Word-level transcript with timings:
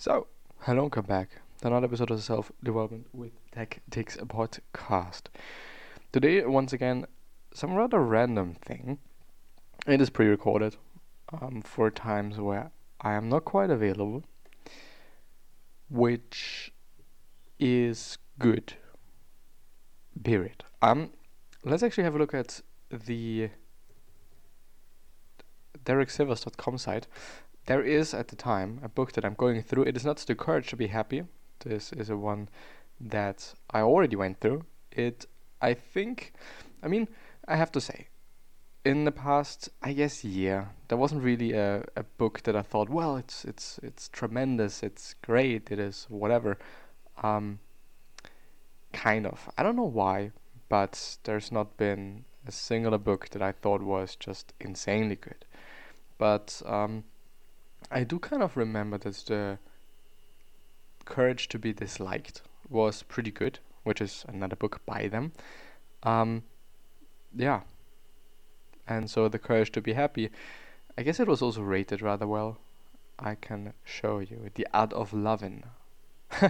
So, 0.00 0.28
hello 0.60 0.84
and 0.84 0.92
come 0.92 1.06
back 1.06 1.28
to 1.60 1.66
another 1.66 1.86
episode 1.86 2.12
of 2.12 2.22
Self 2.22 2.52
Development 2.62 3.08
with 3.12 3.32
Tactics 3.50 4.14
A 4.14 4.26
podcast. 4.26 5.22
Today, 6.12 6.44
once 6.44 6.72
again, 6.72 7.04
some 7.52 7.74
rather 7.74 7.98
random 7.98 8.54
thing. 8.64 8.98
It 9.88 10.00
is 10.00 10.08
pre 10.08 10.28
recorded 10.28 10.76
um, 11.32 11.62
for 11.62 11.90
times 11.90 12.38
where 12.38 12.70
I 13.00 13.14
am 13.14 13.28
not 13.28 13.44
quite 13.44 13.70
available, 13.70 14.22
which 15.90 16.72
is 17.58 18.18
good. 18.38 18.74
Period. 20.22 20.62
Um, 20.80 21.10
let's 21.64 21.82
actually 21.82 22.04
have 22.04 22.14
a 22.14 22.18
look 22.18 22.34
at 22.34 22.60
the 22.88 23.50
DerekSivers.com 25.84 26.78
site 26.78 27.08
there 27.68 27.82
is 27.82 28.14
at 28.14 28.28
the 28.28 28.36
time 28.36 28.80
a 28.82 28.88
book 28.88 29.12
that 29.12 29.26
I'm 29.26 29.34
going 29.34 29.62
through. 29.62 29.82
It 29.82 29.96
is 29.96 30.04
not 30.04 30.16
The 30.16 30.34
Courage 30.34 30.68
to 30.68 30.76
Be 30.76 30.86
Happy. 30.86 31.24
This 31.60 31.92
is 31.92 32.08
a 32.08 32.16
one 32.16 32.48
that 32.98 33.52
I 33.70 33.82
already 33.82 34.16
went 34.16 34.40
through. 34.40 34.64
It, 34.90 35.26
I 35.60 35.74
think, 35.74 36.32
I 36.82 36.88
mean, 36.88 37.08
I 37.46 37.56
have 37.56 37.70
to 37.72 37.80
say, 37.80 38.08
in 38.86 39.04
the 39.04 39.12
past, 39.12 39.68
I 39.82 39.92
guess, 39.92 40.24
year, 40.24 40.70
there 40.88 40.96
wasn't 40.96 41.22
really 41.22 41.52
a, 41.52 41.84
a 41.94 42.04
book 42.16 42.42
that 42.44 42.56
I 42.56 42.62
thought, 42.62 42.88
well, 42.88 43.18
it's 43.18 43.44
it's 43.44 43.78
it's 43.82 44.08
tremendous, 44.08 44.82
it's 44.82 45.14
great, 45.20 45.70
it 45.70 45.78
is 45.78 46.06
whatever. 46.08 46.56
Um, 47.22 47.58
kind 48.94 49.26
of. 49.26 49.50
I 49.58 49.62
don't 49.62 49.76
know 49.76 49.82
why, 49.82 50.30
but 50.70 51.18
there's 51.24 51.52
not 51.52 51.76
been 51.76 52.24
a 52.46 52.52
singular 52.52 52.98
book 52.98 53.28
that 53.30 53.42
I 53.42 53.52
thought 53.52 53.82
was 53.82 54.16
just 54.16 54.54
insanely 54.58 55.16
good. 55.16 55.44
But 56.16 56.62
um, 56.64 57.04
I 57.90 58.04
do 58.04 58.18
kind 58.18 58.42
of 58.42 58.56
remember 58.56 58.98
that 58.98 59.14
the 59.26 59.58
Courage 61.04 61.48
to 61.48 61.58
be 61.58 61.72
Disliked 61.72 62.42
was 62.68 63.02
pretty 63.02 63.30
good, 63.30 63.60
which 63.82 64.00
is 64.00 64.24
another 64.28 64.56
book 64.56 64.80
by 64.84 65.08
them. 65.08 65.32
Um, 66.02 66.42
yeah. 67.34 67.62
And 68.86 69.10
so 69.10 69.28
the 69.28 69.38
Courage 69.38 69.72
to 69.72 69.80
be 69.80 69.94
Happy, 69.94 70.30
I 70.98 71.02
guess 71.02 71.18
it 71.18 71.28
was 71.28 71.40
also 71.40 71.62
rated 71.62 72.02
rather 72.02 72.26
well. 72.26 72.58
I 73.18 73.34
can 73.34 73.72
show 73.84 74.18
you 74.18 74.50
the 74.54 74.68
art 74.72 74.92
of 74.92 75.12
loving. 75.12 75.64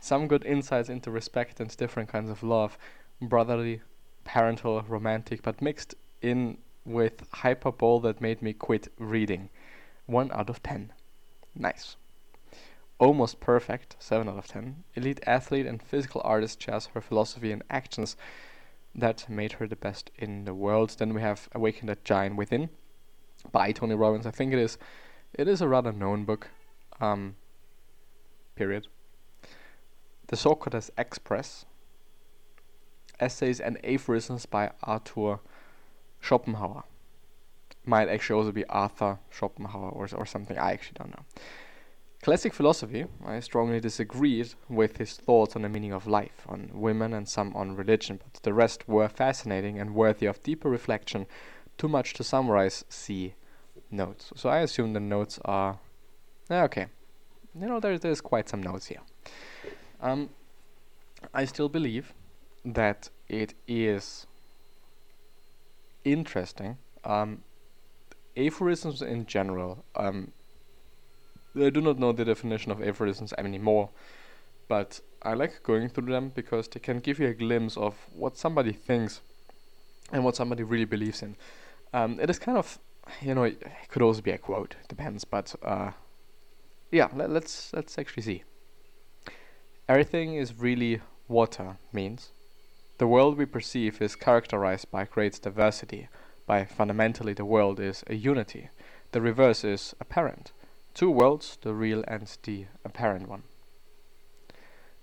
Some 0.00 0.28
good 0.28 0.44
insights 0.44 0.88
into 0.88 1.10
respect 1.10 1.60
and 1.60 1.74
different 1.76 2.08
kinds 2.08 2.28
of 2.28 2.42
love, 2.42 2.76
brotherly, 3.20 3.82
parental, 4.24 4.82
romantic, 4.82 5.42
but 5.42 5.62
mixed 5.62 5.94
in 6.20 6.58
with 6.86 7.26
hyperbole 7.32 8.02
that 8.02 8.20
made 8.20 8.40
me 8.40 8.52
quit 8.52 8.88
reading. 8.98 9.50
1 10.06 10.30
out 10.32 10.48
of 10.48 10.62
10. 10.62 10.92
Nice. 11.54 11.96
Almost 12.98 13.40
perfect, 13.40 13.96
7 13.98 14.28
out 14.28 14.38
of 14.38 14.46
10. 14.46 14.84
Elite 14.94 15.20
athlete 15.26 15.66
and 15.66 15.82
physical 15.82 16.22
artist 16.24 16.62
shares 16.62 16.86
her 16.94 17.00
philosophy 17.00 17.52
and 17.52 17.62
actions 17.68 18.16
that 18.94 19.28
made 19.28 19.52
her 19.52 19.66
the 19.66 19.76
best 19.76 20.10
in 20.16 20.44
the 20.44 20.54
world. 20.54 20.96
Then 20.98 21.12
we 21.12 21.20
have 21.20 21.48
Awaken 21.52 21.86
That 21.88 22.04
Giant 22.04 22.36
Within 22.36 22.70
by 23.52 23.72
Tony 23.72 23.94
Robbins. 23.94 24.26
I 24.26 24.30
think 24.30 24.52
it 24.52 24.58
is 24.58 24.78
it 25.34 25.48
is 25.48 25.60
a 25.60 25.68
rather 25.68 25.92
known 25.92 26.24
book. 26.24 26.48
Um, 27.00 27.36
period. 28.54 28.88
The 30.28 30.36
Socrates 30.36 30.90
Express. 30.96 31.66
Essays 33.20 33.60
and 33.60 33.78
Aphorisms 33.84 34.46
by 34.46 34.72
Arthur 34.82 35.40
Schopenhauer. 36.26 36.82
Might 37.84 38.08
actually 38.08 38.38
also 38.38 38.52
be 38.52 38.64
Arthur 38.66 39.18
Schopenhauer 39.30 39.90
or, 39.90 40.08
or 40.16 40.26
something, 40.26 40.58
I 40.58 40.72
actually 40.72 40.96
don't 40.98 41.10
know. 41.10 41.24
Classic 42.22 42.52
philosophy, 42.52 43.06
I 43.24 43.38
strongly 43.38 43.78
disagreed 43.78 44.54
with 44.68 44.96
his 44.96 45.12
thoughts 45.12 45.54
on 45.54 45.62
the 45.62 45.68
meaning 45.68 45.92
of 45.92 46.08
life, 46.08 46.44
on 46.48 46.70
women, 46.72 47.12
and 47.12 47.28
some 47.28 47.54
on 47.54 47.76
religion, 47.76 48.18
but 48.32 48.42
the 48.42 48.52
rest 48.52 48.88
were 48.88 49.08
fascinating 49.08 49.78
and 49.78 49.94
worthy 49.94 50.26
of 50.26 50.42
deeper 50.42 50.68
reflection. 50.68 51.26
Too 51.78 51.88
much 51.88 52.14
to 52.14 52.24
summarize, 52.24 52.84
see 52.88 53.34
notes. 53.90 54.32
So 54.34 54.48
I 54.48 54.58
assume 54.60 54.94
the 54.94 55.00
notes 55.00 55.38
are. 55.44 55.78
Okay. 56.50 56.86
You 57.54 57.66
know, 57.68 57.78
there, 57.78 57.98
there's 57.98 58.20
quite 58.20 58.48
some 58.48 58.62
notes 58.62 58.86
here. 58.86 59.02
Um, 60.00 60.30
I 61.32 61.44
still 61.44 61.68
believe 61.68 62.12
that 62.64 63.10
it 63.28 63.54
is 63.68 64.26
interesting. 66.06 66.78
Um, 67.04 67.42
aphorisms 68.36 69.02
in 69.02 69.26
general. 69.26 69.84
Um, 69.94 70.32
I 71.56 71.70
do 71.70 71.80
not 71.80 71.98
know 71.98 72.12
the 72.12 72.24
definition 72.24 72.70
of 72.70 72.82
aphorisms 72.82 73.32
anymore, 73.36 73.90
but 74.68 75.00
I 75.22 75.34
like 75.34 75.62
going 75.62 75.88
through 75.88 76.12
them 76.12 76.32
because 76.34 76.68
they 76.68 76.80
can 76.80 77.00
give 77.00 77.18
you 77.18 77.28
a 77.28 77.34
glimpse 77.34 77.76
of 77.76 77.94
what 78.14 78.36
somebody 78.36 78.72
thinks 78.72 79.20
and 80.12 80.24
what 80.24 80.36
somebody 80.36 80.62
really 80.62 80.84
believes 80.84 81.22
in. 81.22 81.36
Um, 81.92 82.20
it 82.20 82.30
is 82.30 82.38
kind 82.38 82.58
of, 82.58 82.78
you 83.22 83.34
know, 83.34 83.44
it 83.44 83.62
could 83.88 84.02
also 84.02 84.20
be 84.20 84.30
a 84.30 84.38
quote, 84.38 84.76
depends, 84.88 85.24
but 85.24 85.54
uh, 85.62 85.92
yeah, 86.90 87.08
let, 87.14 87.30
let's 87.30 87.72
let's 87.72 87.98
actually 87.98 88.22
see. 88.22 88.44
Everything 89.88 90.34
is 90.34 90.58
really 90.58 91.00
water 91.28 91.78
means 91.92 92.32
the 92.98 93.06
world 93.06 93.36
we 93.36 93.44
perceive 93.44 94.00
is 94.00 94.16
characterized 94.16 94.90
by 94.90 95.04
great 95.04 95.40
diversity, 95.42 96.08
by 96.46 96.64
fundamentally 96.64 97.34
the 97.34 97.44
world 97.44 97.78
is 97.78 98.02
a 98.06 98.14
unity. 98.14 98.70
The 99.12 99.20
reverse 99.20 99.64
is 99.64 99.94
apparent. 100.00 100.52
Two 100.94 101.10
worlds, 101.10 101.58
the 101.60 101.74
real 101.74 102.04
and 102.08 102.26
the 102.44 102.66
apparent 102.84 103.28
one. 103.28 103.42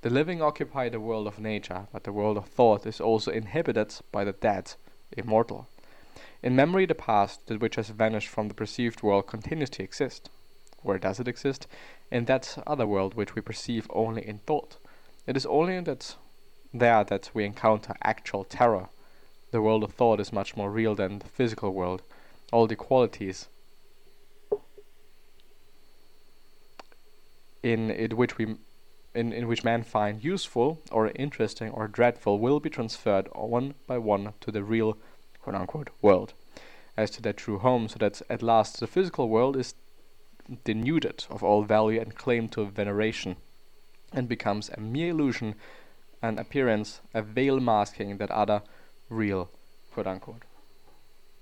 The 0.02 0.10
living 0.10 0.42
occupy 0.42 0.90
the 0.90 1.00
world 1.00 1.28
of 1.28 1.40
nature, 1.40 1.88
but 1.94 2.04
the 2.04 2.12
world 2.12 2.36
of 2.36 2.48
thought 2.48 2.88
is 2.88 3.00
also 3.00 3.32
inhabited 3.32 3.94
by 4.12 4.24
the 4.24 4.34
dead, 4.34 4.74
immortal. 5.16 5.68
In 6.42 6.56
memory, 6.56 6.88
the 6.88 6.96
past, 6.96 7.46
that 7.48 7.62
which 7.62 7.76
has 7.76 7.90
vanished 7.90 8.28
from 8.28 8.48
the 8.48 8.54
perceived 8.54 9.04
world, 9.04 9.28
continues 9.28 9.70
to 9.70 9.84
exist. 9.84 10.30
Where 10.82 10.98
does 10.98 11.20
it 11.20 11.28
exist? 11.28 11.68
In 12.12 12.26
that 12.26 12.58
other 12.66 12.88
world 12.88 13.14
which 13.14 13.36
we 13.36 13.42
perceive 13.42 13.88
only 13.92 14.28
in 14.28 14.40
thought. 14.40 14.78
It 15.26 15.38
is 15.38 15.46
only 15.46 15.76
in 15.76 15.86
that 15.86 16.16
there 16.74 17.04
that 17.04 17.30
we 17.34 17.46
encounter 17.46 17.94
actual 18.04 18.44
terror. 18.44 18.90
The 19.52 19.62
world 19.62 19.84
of 19.84 19.94
thought 19.94 20.20
is 20.20 20.34
much 20.34 20.58
more 20.58 20.72
real 20.72 20.96
than 20.96 21.20
the 21.20 21.28
physical 21.28 21.74
world. 21.74 22.02
All 22.52 22.68
the 22.68 22.76
qualities 22.76 23.48
in 27.62 27.90
it 27.90 28.14
which 28.14 28.38
we 28.38 28.58
in, 29.16 29.32
in 29.32 29.48
which 29.48 29.64
man 29.64 29.84
find 29.84 30.24
useful 30.24 30.82
or 30.92 31.12
interesting 31.16 31.70
or 31.70 31.88
dreadful 31.88 32.40
will 32.40 32.60
be 32.60 32.70
transferred 32.70 33.28
one 33.34 33.76
by 33.88 33.98
one 33.98 34.34
to 34.42 34.52
the 34.52 34.64
real 34.64 34.98
quote 35.42 35.56
unquote 35.56 35.90
world 36.02 36.34
as 36.98 37.10
to 37.12 37.22
their 37.22 37.34
true 37.34 37.60
home 37.60 37.88
so 37.88 37.98
that 38.00 38.22
at 38.30 38.42
last 38.42 38.80
the 38.80 38.88
physical 38.88 39.30
world 39.30 39.56
is 39.56 39.76
denuded 40.66 41.26
of 41.30 41.44
all 41.44 41.64
value 41.64 42.02
and 42.02 42.16
claim 42.16 42.50
to 42.50 42.66
veneration 42.66 43.38
and 44.12 44.28
becomes 44.28 44.70
a 44.70 44.80
mere 44.80 45.10
illusion 45.10 45.56
an 46.24 46.40
appearance, 46.40 47.02
a 47.14 47.22
veil 47.22 47.60
masking 47.60 48.18
that 48.18 48.32
other 48.32 48.64
real, 49.10 49.52
quote 49.92 50.08
unquote, 50.08 50.44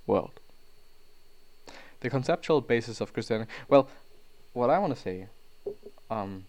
world. 0.07 0.39
The 2.01 2.09
conceptual 2.09 2.61
basis 2.61 2.99
of 2.99 3.13
Christianity. 3.13 3.49
Well, 3.69 3.87
what 4.53 4.71
I 4.71 4.79
want 4.79 4.95
to 4.95 4.99
say, 4.99 5.27
um, 6.09 6.47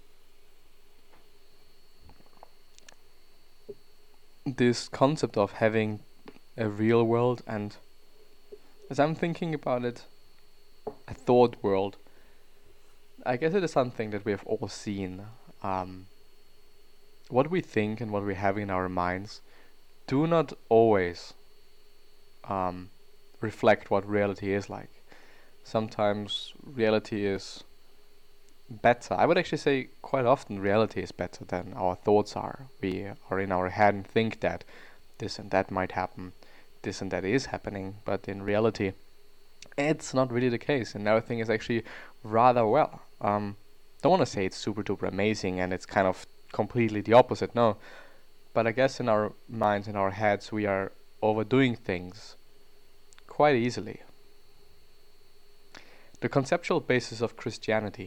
this 4.46 4.88
concept 4.88 5.36
of 5.36 5.52
having 5.52 6.00
a 6.56 6.68
real 6.68 7.04
world 7.04 7.42
and 7.46 7.76
as 8.90 8.98
I'm 8.98 9.14
thinking 9.14 9.54
about 9.54 9.84
it, 9.84 10.04
a 11.08 11.14
thought 11.14 11.56
world. 11.62 11.96
I 13.24 13.36
guess 13.36 13.54
it 13.54 13.62
is 13.62 13.72
something 13.72 14.10
that 14.10 14.24
we 14.24 14.32
have 14.32 14.44
all 14.44 14.68
seen. 14.68 15.22
Um, 15.62 16.08
what 17.28 17.50
we 17.50 17.60
think 17.60 18.00
and 18.00 18.10
what 18.10 18.24
we 18.24 18.34
have 18.34 18.58
in 18.58 18.70
our 18.70 18.88
minds 18.88 19.40
do 20.06 20.26
not 20.26 20.52
always 20.68 21.34
um, 22.44 22.90
reflect 23.40 23.90
what 23.90 24.08
reality 24.08 24.52
is 24.52 24.68
like. 24.68 25.02
Sometimes 25.62 26.52
reality 26.64 27.24
is 27.24 27.64
better. 28.68 29.14
I 29.14 29.26
would 29.26 29.38
actually 29.38 29.58
say 29.58 29.90
quite 30.00 30.26
often 30.26 30.58
reality 30.58 31.00
is 31.00 31.12
better 31.12 31.44
than 31.44 31.74
our 31.74 31.94
thoughts 31.94 32.36
are. 32.36 32.68
We 32.80 33.06
are 33.30 33.40
in 33.40 33.52
our 33.52 33.68
head 33.68 33.94
and 33.94 34.06
think 34.06 34.40
that 34.40 34.64
this 35.18 35.38
and 35.38 35.50
that 35.50 35.70
might 35.70 35.92
happen, 35.92 36.32
this 36.82 37.00
and 37.00 37.10
that 37.10 37.24
is 37.24 37.46
happening, 37.46 37.96
but 38.04 38.28
in 38.28 38.42
reality, 38.42 38.92
it's 39.78 40.12
not 40.12 40.32
really 40.32 40.48
the 40.48 40.58
case. 40.58 40.94
And 40.94 41.06
everything 41.06 41.38
is 41.38 41.50
actually 41.50 41.84
rather 42.22 42.66
well. 42.66 43.02
Um, 43.20 43.56
don't 44.02 44.10
want 44.10 44.22
to 44.22 44.26
say 44.26 44.46
it's 44.46 44.56
super 44.56 44.82
duper 44.82 45.08
amazing 45.08 45.60
and 45.60 45.72
it's 45.72 45.86
kind 45.86 46.06
of 46.08 46.26
completely 46.52 47.00
the 47.00 47.14
opposite. 47.14 47.54
No, 47.54 47.76
but 48.54 48.66
I 48.66 48.72
guess 48.72 49.00
in 49.00 49.08
our 49.08 49.32
minds, 49.48 49.88
in 49.88 49.96
our 49.96 50.10
heads, 50.10 50.52
we 50.52 50.66
are 50.66 50.92
overdoing 51.20 51.74
things 51.74 52.36
quite 53.26 53.56
easily. 53.56 54.00
The 56.20 56.28
conceptual 56.28 56.80
basis 56.80 57.20
of 57.20 57.36
Christianity 57.36 58.00